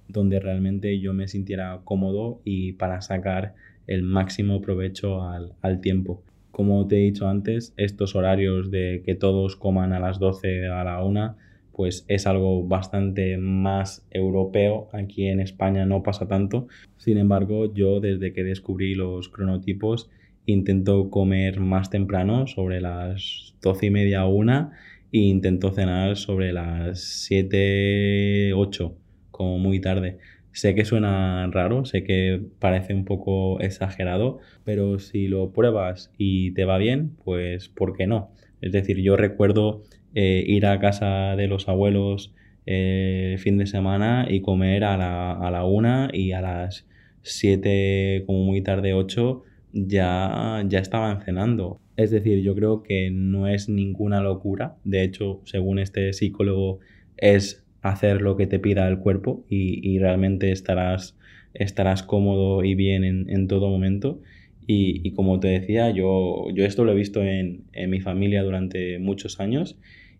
donde 0.08 0.40
realmente 0.40 1.00
yo 1.00 1.14
me 1.14 1.28
sintiera 1.28 1.82
cómodo 1.84 2.40
y 2.46 2.74
para 2.74 3.02
sacar 3.02 3.56
el 3.88 4.04
máximo 4.04 4.62
provecho 4.62 5.24
al, 5.24 5.54
al 5.62 5.82
tiempo. 5.82 6.22
Como 6.58 6.88
te 6.88 6.96
he 6.96 7.04
dicho 7.04 7.28
antes, 7.28 7.76
estos 7.78 8.16
horarios 8.16 8.72
de 8.72 9.04
que 9.06 9.14
todos 9.14 9.56
coman 9.56 9.94
a 9.94 10.00
las 10.00 10.18
12 10.18 10.66
a 10.66 10.84
la 10.84 11.04
1, 11.04 11.36
pues 11.72 12.04
es 12.08 12.26
algo 12.26 12.64
bastante 12.68 13.38
más 13.38 14.08
europeo. 14.10 14.90
Aquí 14.92 15.28
en 15.28 15.40
España 15.40 15.86
no 15.86 16.02
pasa 16.02 16.28
tanto. 16.28 16.68
Sin 16.98 17.20
embargo, 17.20 17.72
yo 17.72 18.00
desde 18.00 18.34
que 18.34 18.44
descubrí 18.44 18.96
los 18.96 19.30
cronotipos 19.30 20.10
intento 20.48 21.12
comer 21.12 21.60
más 21.60 21.92
temprano, 21.92 22.48
sobre 22.48 22.82
las 22.82 23.54
12 23.62 23.86
y 23.86 23.90
media 23.92 24.22
a 24.22 24.28
1 24.28 24.72
e 25.12 25.20
intento 25.20 25.70
cenar 25.70 26.18
sobre 26.18 26.54
las 26.54 27.02
7, 27.02 28.54
8, 28.56 28.96
como 29.30 29.60
muy 29.60 29.80
tarde. 29.80 30.18
Sé 30.58 30.74
que 30.74 30.86
suena 30.86 31.46
raro, 31.52 31.86
sé 31.86 32.04
que 32.04 32.42
parece 32.58 32.96
un 32.96 33.06
poco 33.06 33.60
exagerado, 33.60 34.40
pero 34.64 34.98
si 34.98 35.28
lo 35.28 35.54
pruebas 35.54 36.12
y 36.18 36.50
te 36.56 36.66
va 36.66 36.80
bien, 36.80 37.12
pues 37.24 37.70
¿por 37.70 37.96
qué 37.96 38.08
no? 38.08 38.32
Es 38.60 38.72
decir, 38.72 38.98
yo 38.98 39.16
recuerdo 39.18 39.84
eh, 40.16 40.44
ir 40.48 40.66
a 40.66 40.80
casa 40.80 41.36
de 41.36 41.48
los 41.48 41.70
abuelos 41.70 42.34
el 42.66 43.36
eh, 43.36 43.38
fin 43.38 43.60
de 43.60 43.68
semana 43.68 44.26
y 44.28 44.42
comer 44.42 44.84
a 44.84 44.98
la, 44.98 45.34
a 45.34 45.52
la 45.52 45.64
una 45.64 46.10
y 46.12 46.32
a 46.32 46.42
las 46.42 46.88
7, 47.22 48.24
como 48.26 48.44
muy 48.44 48.64
tarde 48.64 48.94
8, 48.96 49.44
ya, 49.74 50.64
ya 50.68 50.80
estaban 50.80 51.22
cenando. 51.22 51.82
Es 51.98 52.10
decir, 52.10 52.42
yo 52.42 52.56
creo 52.56 52.82
que 52.82 53.12
no 53.12 53.48
es 53.48 53.70
ninguna 53.70 54.22
locura. 54.22 54.78
De 54.84 55.04
hecho, 55.04 55.40
según 55.46 55.78
este 55.78 56.14
psicólogo, 56.14 56.80
es 57.16 57.67
hacer 57.90 58.22
lo 58.22 58.38
que 58.38 58.48
te 58.48 58.60
pida 58.60 58.88
el 58.88 59.00
cuerpo 59.00 59.46
y, 59.50 60.00
realmente 60.00 60.52
estarás, 60.52 61.18
estarás 61.54 62.04
cómodo 62.04 62.64
y 62.64 62.76
bien 62.76 63.04
en, 63.04 63.48
todo 63.48 63.70
momento. 63.70 64.22
Y, 64.68 65.12
como 65.12 65.40
te 65.40 65.48
decía, 65.48 65.92
yo, 65.92 66.48
yo 66.54 66.66
esto 66.66 66.84
lo 66.84 66.92
he 66.92 66.96
visto 66.96 67.24
en, 67.24 67.64
en 67.74 67.90
mi 67.90 68.02
familia 68.02 68.44
durante 68.44 69.00
muchos 69.00 69.40
años 69.40 69.78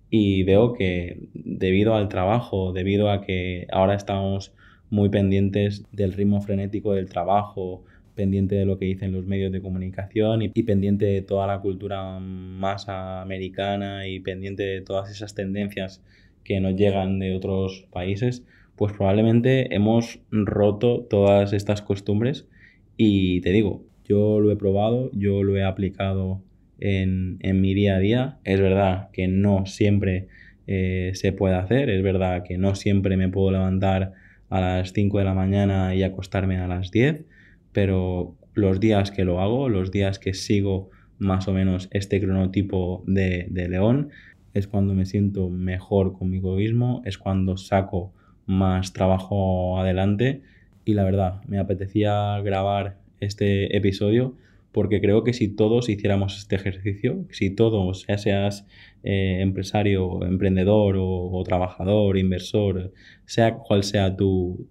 y 0.10 0.44
veo 0.44 0.74
que 0.74 1.28
debido 1.34 1.96
al 1.96 2.10
trabajo, 2.10 2.72
debido 2.74 3.12
a 3.12 3.22
que 3.22 3.68
ahora 3.72 3.96
estamos 3.96 4.54
muy 4.90 5.10
pendientes 5.10 5.84
del 5.92 6.14
ritmo 6.14 6.42
frenético 6.42 6.94
del 6.94 7.10
trabajo, 7.10 7.84
pendiente 8.16 8.56
de 8.56 8.66
lo 8.66 8.78
que 8.78 8.86
dicen 8.86 9.14
los 9.14 9.26
medios 9.26 9.52
de 9.52 9.62
comunicación 9.62 10.42
y, 10.42 10.50
pendiente 10.64 11.06
de 11.06 11.22
toda 11.22 11.48
la 11.48 11.60
cultura 11.60 12.20
más 12.20 12.90
americana 12.90 14.08
y 14.08 14.20
pendiente 14.20 14.64
de 14.64 14.82
todas 14.82 15.10
esas 15.12 15.36
tendencias 15.36 16.02
que 16.48 16.62
nos 16.62 16.76
llegan 16.78 17.20
de 17.20 17.36
otros 17.36 17.86
países, 17.92 18.46
pues 18.78 18.94
probablemente 18.94 19.76
hemos 19.76 20.22
roto 20.32 21.02
todas 21.10 21.52
estas 21.52 21.82
costumbres 21.82 22.48
y 22.96 23.42
te 23.42 23.52
digo, 23.52 23.84
yo 24.06 24.40
lo 24.40 24.50
he 24.50 24.56
probado, 24.56 25.12
yo 25.12 25.44
lo 25.44 25.58
he 25.58 25.64
aplicado 25.66 26.42
en, 26.80 27.38
mi 27.60 27.74
día 27.74 27.98
a 27.98 28.00
día. 28.00 28.38
Es 28.46 28.62
verdad 28.62 29.10
que 29.12 29.28
no 29.28 29.66
siempre 29.66 30.28
eh, 30.68 31.12
se 31.16 31.34
puede 31.34 31.56
hacer. 31.56 31.90
Es 31.90 32.02
verdad 32.02 32.44
que 32.44 32.58
no 32.58 32.76
siempre 32.76 33.18
me 33.18 33.28
puedo 33.28 33.52
levantar 33.52 34.14
a 34.50 34.62
las 34.62 34.94
5 34.94 35.20
de 35.20 35.26
la 35.26 35.34
mañana 35.34 35.94
y 35.94 36.04
acostarme 36.04 36.58
a 36.58 36.68
las 36.68 36.92
10, 36.92 37.26
pero 37.74 38.38
los 38.54 38.80
días 38.80 39.12
que 39.12 39.26
lo 39.26 39.42
hago, 39.42 39.68
los 39.68 39.92
días 39.92 40.18
que 40.18 40.34
sigo 40.34 40.92
más 41.20 41.50
o 41.50 41.54
menos 41.54 41.90
este 41.92 42.22
cronotipo 42.22 43.04
de, 43.06 43.48
de 43.50 43.68
león, 43.68 44.12
es 44.54 44.68
cuando 44.68 44.94
me 44.94 45.06
siento 45.06 45.50
mejor 45.50 46.14
conmigo 46.14 46.56
mismo, 46.56 47.02
es 47.06 47.18
cuando 47.18 47.58
saco 47.58 48.14
más 48.46 48.94
trabajo 48.94 49.80
adelante. 49.80 50.42
Y 50.86 50.94
la 50.94 51.04
verdad, 51.04 51.42
me 51.48 51.60
apetecía 51.60 52.40
grabar 52.42 52.98
este 53.20 53.76
episodio 53.76 54.36
porque 54.72 55.02
creo 55.02 55.24
que 55.24 55.34
si 55.34 55.48
todos 55.48 55.90
hiciéramos 55.90 56.38
este 56.38 56.56
ejercicio, 56.56 57.26
si 57.32 57.50
todos, 57.50 58.06
ya 58.08 58.18
seas 58.20 58.68
eh, 59.04 59.40
empresario, 59.42 60.24
emprendedor 60.24 60.98
o, 61.00 61.44
trabajador, 61.44 62.16
inversor, 62.18 62.94
sea 63.26 63.56
cual 63.56 63.84
sea 63.84 64.16
tu, 64.16 64.68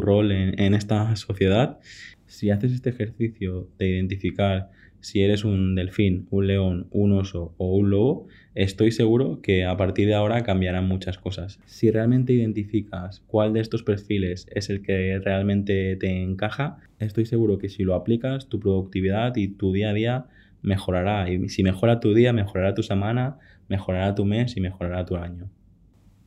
rol 0.00 0.30
en, 0.30 0.60
en 0.60 0.74
esta 0.74 1.16
sociedad, 1.16 1.80
si 2.26 2.50
haces 2.50 2.72
este 2.72 2.90
ejercicio 2.90 3.68
de 3.78 3.88
identificar 3.88 4.70
si 5.00 5.22
eres 5.22 5.44
un 5.44 5.74
delfín, 5.74 6.26
un 6.30 6.46
león, 6.46 6.86
un 6.90 7.12
oso 7.12 7.54
o 7.56 7.76
un 7.76 7.90
lobo, 7.90 8.26
estoy 8.54 8.90
seguro 8.90 9.40
que 9.42 9.64
a 9.64 9.76
partir 9.76 10.08
de 10.08 10.14
ahora 10.14 10.42
cambiarán 10.42 10.88
muchas 10.88 11.18
cosas. 11.18 11.60
Si 11.66 11.90
realmente 11.90 12.32
identificas 12.32 13.22
cuál 13.26 13.52
de 13.52 13.60
estos 13.60 13.82
perfiles 13.82 14.46
es 14.52 14.70
el 14.70 14.82
que 14.82 15.18
realmente 15.18 15.96
te 15.96 16.22
encaja, 16.22 16.78
estoy 16.98 17.26
seguro 17.26 17.58
que 17.58 17.68
si 17.68 17.84
lo 17.84 17.94
aplicas, 17.94 18.48
tu 18.48 18.58
productividad 18.60 19.36
y 19.36 19.48
tu 19.48 19.72
día 19.72 19.90
a 19.90 19.94
día 19.94 20.26
mejorará. 20.62 21.30
Y 21.30 21.48
si 21.48 21.62
mejora 21.62 22.00
tu 22.00 22.14
día, 22.14 22.32
mejorará 22.32 22.74
tu 22.74 22.82
semana, 22.82 23.38
mejorará 23.68 24.14
tu 24.14 24.24
mes 24.24 24.56
y 24.56 24.60
mejorará 24.60 25.04
tu 25.04 25.16
año. 25.16 25.48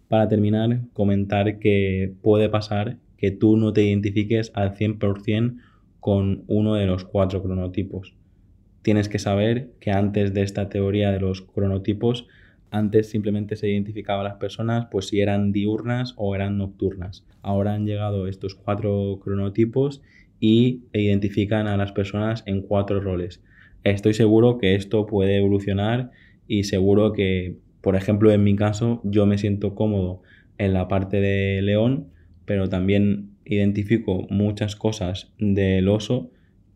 Para 0.08 0.28
terminar, 0.28 0.82
comentar 0.94 1.60
que 1.60 2.14
puede 2.22 2.50
pasar 2.50 2.98
que 3.18 3.32
tú 3.32 3.58
no 3.58 3.72
te 3.72 3.84
identifiques 3.84 4.52
al 4.56 4.76
100% 4.76 5.58
con 6.00 6.44
uno 6.48 6.76
de 6.76 6.88
los 6.88 7.06
cuatro 7.06 7.44
cronotipos 7.44 8.16
tienes 8.82 9.10
que 9.10 9.20
saber 9.20 9.72
que 9.80 9.92
antes 9.92 10.34
de 10.34 10.42
esta 10.42 10.70
teoría 10.70 11.12
de 11.12 11.20
los 11.20 11.42
cronotipos, 11.42 12.28
antes 12.72 13.10
simplemente 13.10 13.56
se 13.56 13.70
identificaba 13.70 14.22
a 14.22 14.24
las 14.24 14.36
personas 14.36 14.88
pues 14.90 15.08
si 15.08 15.20
eran 15.20 15.52
diurnas 15.52 16.14
o 16.18 16.36
eran 16.36 16.58
nocturnas. 16.58 17.26
Ahora 17.42 17.74
han 17.74 17.86
llegado 17.86 18.28
estos 18.28 18.56
cuatro 18.56 19.20
cronotipos 19.24 20.02
y 20.40 20.84
identifican 20.94 21.68
a 21.68 21.78
las 21.78 21.92
personas 21.92 22.44
en 22.46 22.62
cuatro 22.62 23.02
roles. 23.02 23.44
Estoy 23.84 24.14
seguro 24.14 24.58
que 24.58 24.76
esto 24.76 25.06
puede 25.06 25.38
evolucionar 25.38 26.12
y 26.48 26.64
seguro 26.64 27.14
que, 27.14 27.58
por 27.82 27.96
ejemplo, 27.96 28.32
en 28.32 28.44
mi 28.44 28.56
caso, 28.56 29.02
yo 29.04 29.26
me 29.26 29.38
siento 29.38 29.76
cómodo 29.76 30.22
en 30.58 30.74
la 30.74 30.88
parte 30.88 31.20
de 31.20 31.62
león, 31.62 32.08
pero 32.46 32.70
también 32.70 33.32
identifico 33.46 34.28
muchas 34.30 34.76
cosas 34.76 35.34
del 35.40 35.88
oso 35.90 36.32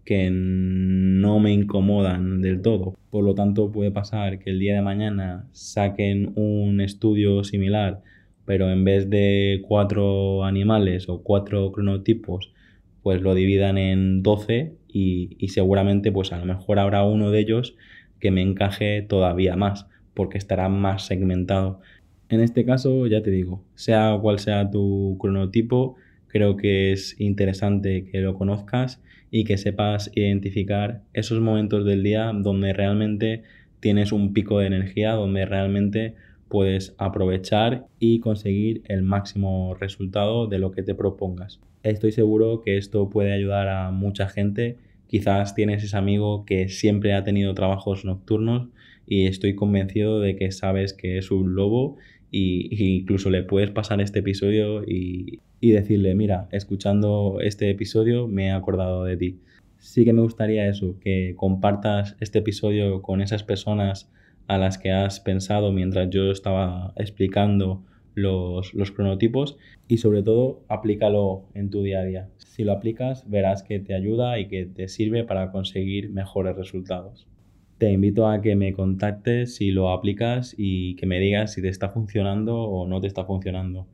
que 0.06 0.30
no 0.32 1.40
me 1.40 1.52
incomodan 1.52 2.42
del 2.42 2.62
todo. 2.62 2.96
Por 3.10 3.24
lo 3.26 3.36
tanto, 3.36 3.72
puede 3.72 3.92
pasar 3.92 4.40
que 4.40 4.52
el 4.52 4.60
día 4.60 4.76
de 4.76 4.82
mañana 4.82 5.48
saquen 5.52 6.32
un 6.36 6.80
estudio 6.80 7.44
similar, 7.44 8.02
pero 8.46 8.72
en 8.72 8.84
vez 8.84 9.10
de 9.10 9.64
cuatro 9.68 10.46
animales 10.46 11.10
o 11.10 11.24
cuatro 11.24 11.72
cronotipos, 11.72 12.54
pues 13.02 13.22
lo 13.22 13.34
dividan 13.34 13.78
en 13.78 14.24
12 14.24 14.76
y, 14.88 15.36
y 15.40 15.50
seguramente 15.50 16.12
pues 16.12 16.32
a 16.32 16.38
lo 16.40 16.46
mejor 16.46 16.80
habrá 16.80 17.04
uno 17.04 17.32
de 17.32 17.40
ellos 17.40 17.76
que 18.20 18.32
me 18.32 18.42
encaje 18.42 19.02
todavía 19.02 19.56
más, 19.56 19.88
porque 20.14 20.38
estará 20.38 20.70
más 20.70 21.06
segmentado. 21.06 21.82
En 22.30 22.42
este 22.42 22.66
caso, 22.66 23.08
ya 23.08 23.22
te 23.22 23.32
digo, 23.32 23.64
sea 23.76 24.18
cual 24.22 24.40
sea 24.40 24.70
tu 24.72 25.18
cronotipo, 25.20 25.96
creo 26.36 26.58
que 26.58 26.92
es 26.92 27.16
interesante 27.18 28.04
que 28.12 28.20
lo 28.20 28.34
conozcas 28.34 29.02
y 29.32 29.46
que 29.46 29.58
sepas 29.58 30.12
identificar 30.16 31.02
esos 31.14 31.40
momentos 31.40 31.86
del 31.86 32.04
día 32.04 32.30
donde 32.36 32.74
realmente 32.74 33.44
tienes 33.80 34.12
un 34.12 34.34
pico 34.34 34.60
de 34.60 34.68
energía, 34.68 35.14
donde 35.14 35.46
realmente 35.46 36.16
puedes 36.50 36.94
aprovechar 36.98 37.86
y 38.00 38.20
conseguir 38.20 38.82
el 38.90 39.02
máximo 39.02 39.76
resultado 39.80 40.48
de 40.48 40.60
lo 40.60 40.72
que 40.72 40.84
te 40.84 40.94
propongas. 40.94 41.62
Estoy 41.84 42.12
seguro 42.12 42.62
que 42.62 42.76
esto 42.76 43.10
puede 43.10 43.32
ayudar 43.32 43.70
a 43.70 43.92
mucha 43.92 44.28
gente. 44.28 44.76
Quizás 45.08 45.56
tienes 45.56 45.86
ese 45.86 45.96
amigo 45.96 46.44
que 46.44 46.68
siempre 46.68 47.14
ha 47.14 47.24
tenido 47.24 47.54
trabajos 47.54 48.04
nocturnos 48.04 48.68
y 49.08 49.28
estoy 49.28 49.56
convencido 49.56 50.20
de 50.20 50.36
que 50.36 50.52
sabes 50.52 50.94
que 50.94 51.18
es 51.18 51.32
un 51.32 51.56
lobo 51.56 51.96
y, 52.38 52.98
incluso 52.98 53.30
le 53.30 53.44
puedes 53.44 53.72
pasar 53.72 54.02
este 54.02 54.20
episodio 54.20 54.84
y, 54.84 55.40
y 55.62 55.72
decirle, 55.72 56.16
mira, 56.16 56.50
escuchando 56.52 57.38
este 57.42 57.70
episodio 57.70 58.28
me 58.28 58.48
he 58.48 58.52
acordado 58.52 59.06
de 59.06 59.16
ti. 59.16 59.40
Sí 59.78 60.04
que 60.04 60.12
me 60.12 60.22
gustaría 60.22 60.68
eso, 60.68 61.00
que 61.00 61.34
compartas 61.38 62.18
este 62.20 62.40
episodio 62.40 63.02
con 63.02 63.22
esas 63.22 63.44
personas 63.44 64.12
a 64.48 64.58
las 64.58 64.78
que 64.78 64.92
has 64.92 65.22
pensado 65.22 65.72
mientras 65.72 66.10
yo 66.10 66.30
estaba 66.30 66.94
explicando 66.98 67.86
los, 68.16 68.74
los, 68.74 68.92
cronotipos 68.92 69.58
y 69.88 69.98
sobre 69.98 70.22
todo 70.22 70.64
aplícalo 70.68 71.46
en 71.54 71.70
tu 71.70 71.84
día 71.84 72.02
a 72.02 72.04
día. 72.04 72.30
Si 72.38 72.66
lo 72.66 72.74
aplicas 72.74 73.30
verás 73.30 73.64
que 73.64 73.80
te 73.80 73.94
ayuda 73.94 74.40
y 74.40 74.48
que 74.50 74.66
te 74.66 74.90
sirve 74.90 75.24
para 75.24 75.52
conseguir 75.52 76.10
mejores 76.10 76.58
resultados. 76.58 77.28
Te 77.78 77.92
invito 77.92 78.30
a 78.30 78.42
que 78.42 78.56
me 78.56 78.72
contactes 78.72 79.56
si 79.56 79.72
lo 79.72 79.90
aplicas 79.90 80.56
y 80.58 80.96
que 80.96 81.06
me 81.06 81.20
digas 81.20 81.52
si 81.52 81.62
te 81.62 81.68
está 81.68 81.90
funcionando 81.90 82.62
o 82.62 82.88
no 82.88 83.02
te 83.02 83.08
está 83.08 83.26
funcionando. 83.26 83.86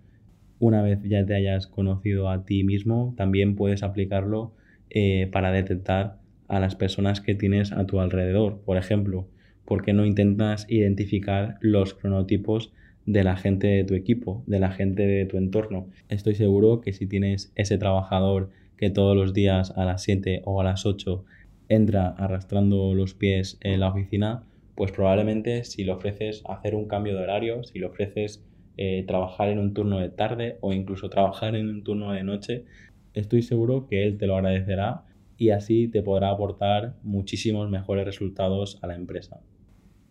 Una 0.60 0.84
vez 0.84 1.00
ya 1.02 1.26
te 1.26 1.34
hayas 1.34 1.66
conocido 1.66 2.30
a 2.30 2.46
ti 2.46 2.64
mismo, 2.64 3.16
también 3.18 3.56
puedes 3.56 3.82
aplicarlo 3.82 4.54
eh, 4.92 5.28
para 5.32 5.52
detectar 5.52 6.20
a 6.48 6.60
las 6.60 6.76
personas 6.76 7.22
que 7.22 7.34
tienes 7.34 7.72
a 7.72 7.88
tu 7.88 8.00
alrededor. 8.00 8.62
Por 8.64 8.78
ejemplo, 8.78 9.28
¿por 9.66 9.84
qué 9.84 9.94
no 9.94 10.06
intentas 10.06 10.68
identificar 10.70 11.58
los 11.60 11.96
cronotipos 11.96 12.72
de 13.08 13.24
la 13.24 13.36
gente 13.36 13.66
de 13.66 13.84
tu 13.84 13.96
equipo, 13.96 14.44
de 14.46 14.60
la 14.60 14.70
gente 14.70 15.08
de 15.08 15.26
tu 15.26 15.38
entorno? 15.38 15.88
Estoy 16.08 16.36
seguro 16.36 16.82
que 16.82 16.94
si 16.94 17.08
tienes 17.08 17.52
ese 17.56 17.80
trabajador 17.80 18.52
que 18.78 18.92
todos 18.92 19.18
los 19.18 19.34
días 19.34 19.74
a 19.76 19.86
las 19.86 20.04
7 20.04 20.44
o 20.46 20.62
a 20.62 20.64
las 20.64 20.86
8 20.86 21.26
entra 21.72 22.10
arrastrando 22.10 22.94
los 22.94 23.14
pies 23.14 23.58
en 23.62 23.80
la 23.80 23.88
oficina, 23.88 24.44
pues 24.76 24.92
probablemente 24.92 25.64
si 25.64 25.84
le 25.84 25.94
ofreces 25.94 26.44
hacer 26.48 26.76
un 26.76 26.88
cambio 26.88 27.16
de 27.16 27.24
horario, 27.24 27.64
si 27.64 27.80
le 27.80 27.86
ofreces 27.86 28.44
eh, 28.78 29.04
trabajar 29.08 29.48
en 29.50 29.58
un 29.58 29.74
turno 29.74 30.00
de 30.00 30.10
tarde 30.10 30.58
o 30.60 30.74
incluso 30.74 31.10
trabajar 31.10 31.56
en 31.56 31.70
un 31.70 31.84
turno 31.84 32.12
de 32.12 32.24
noche, 32.24 32.66
estoy 33.14 33.42
seguro 33.42 33.88
que 33.88 34.04
él 34.04 34.18
te 34.18 34.28
lo 34.28 34.36
agradecerá 34.36 35.04
y 35.38 35.52
así 35.52 35.88
te 35.88 36.04
podrá 36.04 36.30
aportar 36.30 36.96
muchísimos 37.04 37.70
mejores 37.70 38.06
resultados 38.06 38.78
a 38.82 38.88
la 38.88 38.96
empresa. 38.96 39.40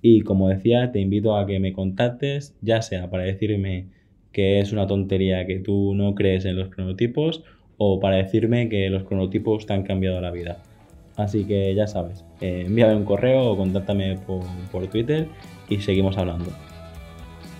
Y 0.00 0.22
como 0.22 0.48
decía, 0.48 0.92
te 0.92 1.00
invito 1.00 1.36
a 1.36 1.46
que 1.46 1.60
me 1.60 1.74
contactes, 1.74 2.56
ya 2.62 2.80
sea 2.80 3.10
para 3.10 3.24
decirme 3.24 3.88
que 4.32 4.60
es 4.60 4.72
una 4.72 4.86
tontería 4.86 5.46
que 5.46 5.58
tú 5.58 5.94
no 5.94 6.14
crees 6.14 6.46
en 6.46 6.56
los 6.56 6.70
cronotipos 6.70 7.44
o 7.76 8.00
para 8.00 8.16
decirme 8.16 8.68
que 8.70 8.88
los 8.88 9.04
cronotipos 9.04 9.66
te 9.66 9.74
han 9.74 9.82
cambiado 9.82 10.20
la 10.20 10.30
vida. 10.30 10.62
Así 11.20 11.44
que 11.44 11.74
ya 11.74 11.86
sabes, 11.86 12.24
eh, 12.40 12.64
envíame 12.66 12.96
un 12.96 13.04
correo 13.04 13.50
o 13.50 13.56
contáctame 13.56 14.18
por, 14.26 14.86
Twitter 14.86 15.28
y 15.68 15.80
seguimos 15.80 16.16
hablando. 16.16 16.50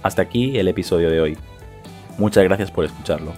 Hasta 0.03 0.23
aquí 0.23 0.59
el 0.59 0.69
episodio 0.69 1.11
de 1.11 1.21
hoy. 1.21 1.37
Muchas 2.17 2.45
gracias 2.45 2.71
por 2.71 2.87
escucharlo. 2.87 3.33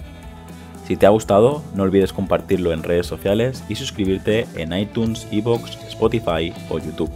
Si 0.86 0.96
te 0.96 1.06
ha 1.06 1.10
gustado, 1.10 1.62
no 1.74 1.82
olvides 1.82 2.12
compartirlo 2.12 2.72
en 2.72 2.84
redes 2.84 3.06
sociales 3.06 3.64
y 3.68 3.74
suscribirte 3.74 4.46
en 4.56 4.72
iTunes, 4.72 5.26
Evox, 5.32 5.76
Spotify 5.88 6.52
o 6.70 6.78
YouTube. 6.78 7.10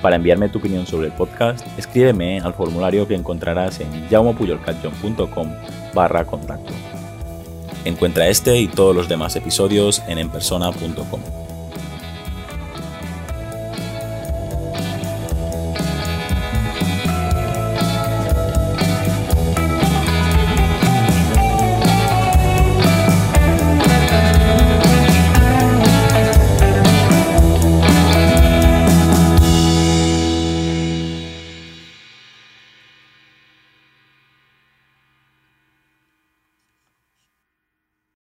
Para 0.00 0.16
enviarme 0.16 0.48
tu 0.48 0.58
opinión 0.58 0.86
sobre 0.86 1.08
el 1.08 1.12
podcast, 1.12 1.66
escríbeme 1.78 2.40
al 2.40 2.54
formulario 2.54 3.08
que 3.08 3.14
encontrarás 3.14 3.80
en 3.80 4.08
jaumopuyolcatjon.com 4.08 5.48
barra 5.94 6.24
contacto. 6.24 6.72
Encuentra 7.84 8.28
este 8.28 8.58
y 8.60 8.68
todos 8.68 8.94
los 8.94 9.08
demás 9.08 9.34
episodios 9.36 10.02
en 10.06 10.18
enpersona.com. 10.18 11.49